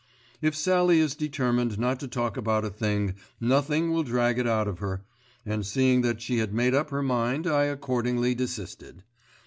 If 0.41 0.55
Sallie 0.55 0.99
is 0.99 1.13
determined 1.13 1.77
not 1.77 1.99
to 1.99 2.07
talk 2.07 2.35
about 2.35 2.65
a 2.65 2.71
thing, 2.71 3.13
nothing 3.39 3.91
will 3.91 4.01
drag 4.01 4.39
it 4.39 4.47
out 4.47 4.67
of 4.67 4.79
her, 4.79 5.05
and 5.45 5.63
seeing 5.63 6.01
that 6.01 6.21
she 6.23 6.39
had 6.39 6.55
made 6.55 6.73
up 6.73 6.89
her 6.89 7.03
mind 7.03 7.45
I 7.45 7.65
accordingly 7.65 8.33
desisted. 8.33 9.03